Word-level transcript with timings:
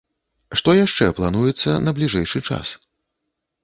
Што 0.61 0.75
яшчэ 0.85 1.05
плануецца 1.21 1.77
на 1.87 1.97
бліжэйшы 2.01 2.47
час? 2.49 2.67